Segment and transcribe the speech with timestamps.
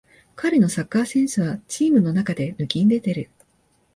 [0.35, 3.29] 彼のサッカーセンスはチームの中で抜きんでてる